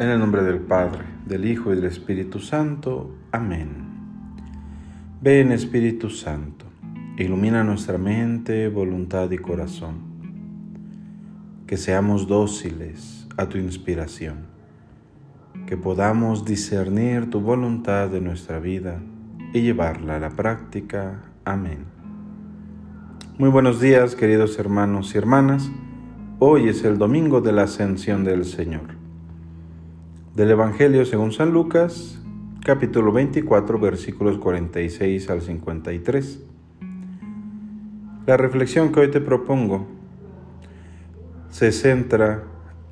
En 0.00 0.08
el 0.08 0.18
nombre 0.18 0.42
del 0.42 0.60
Padre, 0.60 1.04
del 1.26 1.44
Hijo 1.44 1.70
y 1.70 1.76
del 1.76 1.84
Espíritu 1.84 2.38
Santo. 2.38 3.10
Amén. 3.32 3.68
Ven 5.20 5.52
Espíritu 5.52 6.08
Santo, 6.08 6.64
ilumina 7.18 7.64
nuestra 7.64 7.98
mente, 7.98 8.68
voluntad 8.68 9.30
y 9.30 9.36
corazón. 9.36 9.98
Que 11.66 11.76
seamos 11.76 12.26
dóciles 12.26 13.28
a 13.36 13.50
tu 13.50 13.58
inspiración, 13.58 14.46
que 15.66 15.76
podamos 15.76 16.46
discernir 16.46 17.28
tu 17.28 17.42
voluntad 17.42 18.08
de 18.08 18.22
nuestra 18.22 18.58
vida 18.58 19.02
y 19.52 19.60
llevarla 19.60 20.16
a 20.16 20.20
la 20.20 20.30
práctica. 20.30 21.24
Amén. 21.44 21.84
Muy 23.36 23.50
buenos 23.50 23.82
días, 23.82 24.14
queridos 24.16 24.58
hermanos 24.58 25.14
y 25.14 25.18
hermanas. 25.18 25.70
Hoy 26.38 26.70
es 26.70 26.84
el 26.84 26.96
domingo 26.96 27.42
de 27.42 27.52
la 27.52 27.64
ascensión 27.64 28.24
del 28.24 28.46
Señor 28.46 28.99
del 30.34 30.52
Evangelio 30.52 31.04
según 31.04 31.32
San 31.32 31.50
Lucas, 31.52 32.22
capítulo 32.64 33.10
24, 33.10 33.80
versículos 33.80 34.38
46 34.38 35.28
al 35.28 35.42
53. 35.42 36.44
La 38.26 38.36
reflexión 38.36 38.92
que 38.92 39.00
hoy 39.00 39.10
te 39.10 39.20
propongo 39.20 39.88
se 41.48 41.72
centra 41.72 42.44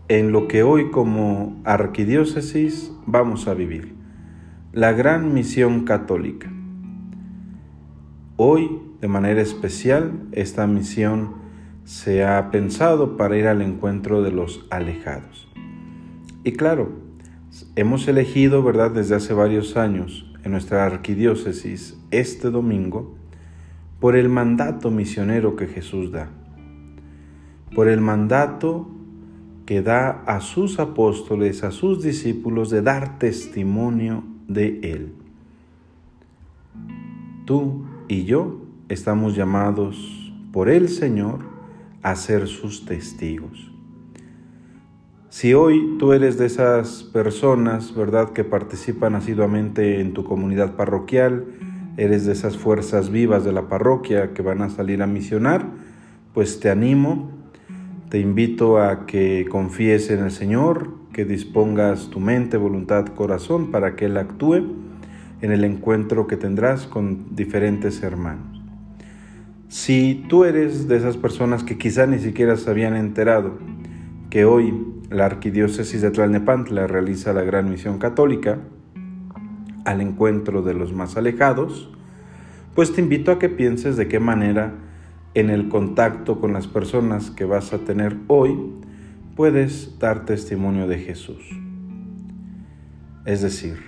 en 0.09 0.33
lo 0.33 0.49
que 0.49 0.65
hoy 0.65 0.91
como 0.91 1.61
arquidiócesis 1.65 2.93
vamos 3.07 3.47
a 3.47 3.55
vivir, 3.55 3.95
la 4.73 4.93
gran 4.93 5.33
misión 5.33 5.85
católica. 5.85 6.51
Hoy, 8.37 8.83
de 9.01 9.07
manera 9.07 9.41
especial, 9.41 10.27
esta 10.33 10.67
misión 10.67 11.35
se 11.85 12.25
ha 12.25 12.51
pensado 12.51 13.17
para 13.17 13.37
ir 13.37 13.47
al 13.47 13.63
encuentro 13.63 14.23
de 14.23 14.33
los 14.33 14.67
alejados. 14.71 15.49
Y 16.43 16.53
claro, 16.53 17.07
Hemos 17.77 18.09
elegido, 18.09 18.63
¿verdad?, 18.63 18.91
desde 18.91 19.15
hace 19.15 19.35
varios 19.35 19.77
años 19.77 20.31
en 20.45 20.53
nuestra 20.53 20.85
arquidiócesis 20.85 21.99
este 22.11 22.51
domingo 22.51 23.17
por 24.01 24.17
el 24.17 24.29
mandato 24.29 24.91
misionero 24.91 25.57
que 25.57 25.67
Jesús 25.67 26.13
da, 26.13 26.31
por 27.75 27.89
el 27.89 28.01
mandato 28.01 28.89
que 29.67 29.83
da 29.83 30.23
a 30.27 30.41
sus 30.41 30.79
apóstoles, 30.79 31.65
a 31.65 31.71
sus 31.71 32.03
discípulos, 32.03 32.71
de 32.71 32.83
dar 32.83 33.19
testimonio 33.19 34.25
de 34.47 34.81
Él. 34.83 35.13
Tú 37.45 37.85
y 38.09 38.25
yo 38.25 38.63
estamos 38.89 39.37
llamados 39.37 40.33
por 40.53 40.69
el 40.69 40.89
Señor 40.89 41.41
a 42.03 42.15
ser 42.17 42.47
sus 42.47 42.85
testigos. 42.85 43.71
Si 45.31 45.53
hoy 45.53 45.97
tú 45.99 46.15
eres 46.15 46.39
de 46.39 46.47
esas 46.47 47.03
personas, 47.03 47.95
¿verdad?, 47.95 48.31
que 48.31 48.45
participan 48.45 49.15
asiduamente 49.15 50.01
en 50.01 50.15
tu 50.15 50.25
comunidad 50.25 50.75
parroquial, 50.75 51.45
eres 51.99 52.25
de 52.25 52.33
esas 52.33 52.57
fuerzas 52.57 53.11
vivas 53.11 53.45
de 53.45 53.53
la 53.53 53.69
parroquia 53.69 54.33
que 54.33 54.41
van 54.41 54.63
a 54.63 54.71
salir 54.71 55.03
a 55.03 55.07
misionar, 55.07 55.67
pues 56.33 56.61
te 56.61 56.71
animo, 56.71 57.31
te 58.09 58.21
invito 58.21 58.79
a 58.79 59.05
que 59.05 59.47
confíes 59.51 60.09
en 60.09 60.25
el 60.25 60.31
Señor, 60.31 60.95
que 61.13 61.27
dispongas 61.27 62.09
tu 62.09 62.21
mente, 62.21 62.57
voluntad, 62.57 63.09
corazón 63.09 63.71
para 63.71 63.97
que 63.97 64.07
Él 64.07 64.17
actúe 64.17 64.65
en 65.43 65.53
el 65.53 65.63
encuentro 65.65 66.27
que 66.27 66.39
tendrás 66.39 66.87
con 66.87 67.37
diferentes 67.37 68.03
hermanos. 68.03 68.63
Si 69.69 70.25
tú 70.31 70.45
eres 70.45 70.89
de 70.89 70.97
esas 70.97 71.19
personas 71.19 71.65
que 71.65 71.77
quizá 71.77 72.07
ni 72.07 72.19
siquiera 72.19 72.57
se 72.57 72.71
habían 72.71 72.97
enterado 72.97 73.59
que 74.31 74.47
hoy 74.47 74.73
la 75.11 75.25
Arquidiócesis 75.25 76.03
de 76.03 76.11
Tlalnepantla 76.11 76.87
realiza 76.87 77.33
la 77.33 77.43
gran 77.43 77.71
misión 77.71 77.99
católica 77.99 78.59
al 79.85 80.03
encuentro 80.03 80.63
de 80.63 80.75
los 80.75 80.93
más 80.93 81.17
alejados, 81.17 81.91
pues 82.75 82.93
te 82.93 83.01
invito 83.01 83.33
a 83.33 83.39
que 83.39 83.49
pienses 83.49 83.97
de 83.97 84.07
qué 84.07 84.21
manera 84.21 84.75
en 85.35 85.49
el 85.49 85.69
contacto 85.69 86.41
con 86.41 86.53
las 86.53 86.67
personas 86.67 87.31
que 87.31 87.45
vas 87.45 87.73
a 87.73 87.79
tener 87.79 88.17
hoy 88.27 88.55
puedes 89.35 89.99
dar 89.99 90.27
testimonio 90.27 90.87
de 90.87 90.99
Jesús. 90.99 91.43
Es 93.25 93.41
decir, 93.41 93.79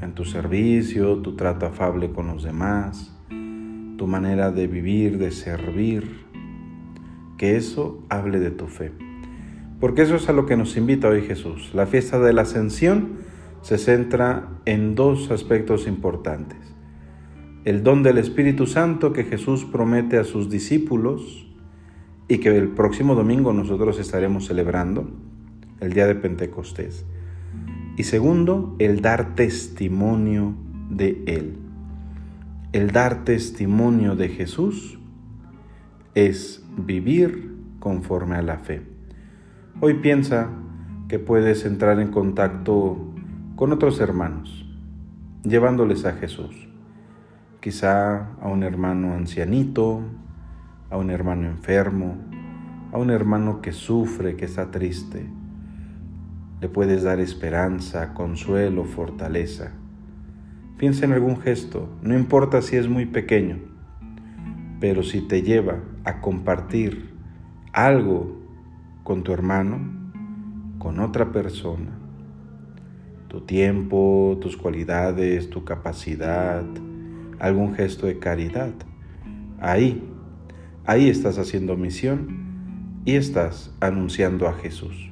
en 0.00 0.14
tu 0.14 0.24
servicio, 0.24 1.18
tu 1.18 1.36
trato 1.36 1.66
afable 1.66 2.10
con 2.10 2.28
los 2.28 2.42
demás, 2.42 3.14
tu 3.98 4.06
manera 4.06 4.50
de 4.50 4.66
vivir, 4.66 5.18
de 5.18 5.30
servir, 5.30 6.24
que 7.36 7.56
eso 7.56 8.02
hable 8.08 8.38
de 8.38 8.50
tu 8.50 8.66
fe. 8.66 9.09
Porque 9.80 10.02
eso 10.02 10.16
es 10.16 10.28
a 10.28 10.34
lo 10.34 10.44
que 10.44 10.58
nos 10.58 10.76
invita 10.76 11.08
hoy 11.08 11.22
Jesús. 11.22 11.70
La 11.74 11.86
fiesta 11.86 12.20
de 12.20 12.34
la 12.34 12.42
ascensión 12.42 13.18
se 13.62 13.78
centra 13.78 14.48
en 14.66 14.94
dos 14.94 15.30
aspectos 15.30 15.86
importantes. 15.86 16.58
El 17.64 17.82
don 17.82 18.02
del 18.02 18.18
Espíritu 18.18 18.66
Santo 18.66 19.12
que 19.12 19.24
Jesús 19.24 19.64
promete 19.64 20.18
a 20.18 20.24
sus 20.24 20.50
discípulos 20.50 21.46
y 22.28 22.38
que 22.38 22.56
el 22.56 22.68
próximo 22.68 23.14
domingo 23.14 23.52
nosotros 23.52 23.98
estaremos 23.98 24.46
celebrando, 24.46 25.10
el 25.80 25.94
día 25.94 26.06
de 26.06 26.14
Pentecostés. 26.14 27.04
Y 27.96 28.04
segundo, 28.04 28.76
el 28.78 29.00
dar 29.00 29.34
testimonio 29.34 30.54
de 30.90 31.22
Él. 31.26 31.56
El 32.72 32.92
dar 32.92 33.24
testimonio 33.24 34.14
de 34.14 34.28
Jesús 34.28 34.98
es 36.14 36.64
vivir 36.76 37.56
conforme 37.78 38.36
a 38.36 38.42
la 38.42 38.58
fe. 38.58 38.99
Hoy 39.78 39.94
piensa 39.94 40.50
que 41.08 41.18
puedes 41.18 41.64
entrar 41.64 42.00
en 42.00 42.10
contacto 42.10 42.98
con 43.56 43.72
otros 43.72 43.98
hermanos, 44.00 44.66
llevándoles 45.42 46.04
a 46.04 46.12
Jesús. 46.12 46.68
Quizá 47.60 48.32
a 48.42 48.48
un 48.48 48.62
hermano 48.62 49.14
ancianito, 49.14 50.02
a 50.90 50.98
un 50.98 51.10
hermano 51.10 51.46
enfermo, 51.46 52.16
a 52.92 52.98
un 52.98 53.10
hermano 53.10 53.62
que 53.62 53.72
sufre, 53.72 54.36
que 54.36 54.44
está 54.44 54.70
triste. 54.70 55.26
Le 56.60 56.68
puedes 56.68 57.02
dar 57.02 57.18
esperanza, 57.18 58.12
consuelo, 58.12 58.84
fortaleza. 58.84 59.72
Piensa 60.76 61.06
en 61.06 61.12
algún 61.12 61.40
gesto, 61.40 61.88
no 62.02 62.14
importa 62.14 62.60
si 62.60 62.76
es 62.76 62.86
muy 62.86 63.06
pequeño, 63.06 63.60
pero 64.78 65.02
si 65.02 65.22
te 65.22 65.40
lleva 65.40 65.78
a 66.04 66.20
compartir 66.20 67.14
algo 67.72 68.39
con 69.04 69.22
tu 69.22 69.32
hermano, 69.32 69.78
con 70.78 70.98
otra 71.00 71.32
persona. 71.32 71.90
Tu 73.28 73.42
tiempo, 73.42 74.38
tus 74.40 74.56
cualidades, 74.56 75.50
tu 75.50 75.64
capacidad, 75.64 76.64
algún 77.38 77.74
gesto 77.74 78.06
de 78.06 78.18
caridad. 78.18 78.72
Ahí, 79.60 80.02
ahí 80.84 81.08
estás 81.08 81.38
haciendo 81.38 81.76
misión 81.76 82.40
y 83.04 83.16
estás 83.16 83.74
anunciando 83.80 84.48
a 84.48 84.54
Jesús, 84.54 85.10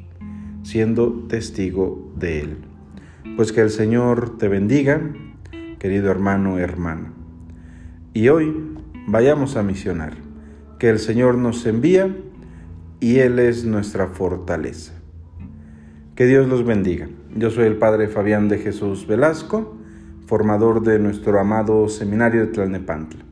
siendo 0.63 1.27
testigo 1.29 2.13
de 2.17 2.41
Él. 2.41 2.57
Pues 3.37 3.53
que 3.53 3.61
el 3.61 3.71
Señor 3.71 4.39
te 4.39 4.49
bendiga, 4.49 5.01
querido 5.79 6.11
hermano, 6.11 6.59
hermana. 6.59 7.13
Y 8.15 8.29
hoy 8.29 8.53
vayamos 9.07 9.57
a 9.57 9.63
misionar. 9.63 10.15
Que 10.79 10.91
el 10.91 10.99
Señor 10.99 11.37
nos 11.37 11.67
envía 11.67 12.15
y 13.01 13.19
Él 13.19 13.39
es 13.39 13.65
nuestra 13.65 14.09
fortaleza. 14.09 14.93
Que 16.15 16.27
Dios 16.27 16.49
los 16.49 16.65
bendiga. 16.65 17.09
Yo 17.37 17.51
soy 17.51 17.67
el 17.67 17.77
Padre 17.77 18.09
Fabián 18.09 18.49
de 18.49 18.59
Jesús 18.59 19.07
Velasco, 19.07 19.77
formador 20.27 20.83
de 20.83 20.99
nuestro 20.99 21.39
amado 21.39 21.89
Seminario 21.89 22.41
de 22.41 22.47
Tlalnepantla. 22.49 23.28